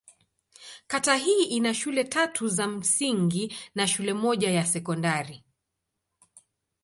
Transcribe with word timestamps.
Kata 0.87 1.15
hii 1.15 1.43
ina 1.43 1.73
shule 1.73 2.03
tatu 2.03 2.47
za 2.47 2.67
msingi 2.67 3.55
na 3.75 3.87
shule 3.87 4.13
moja 4.13 4.51
ya 4.51 4.65
sekondari. 4.65 5.43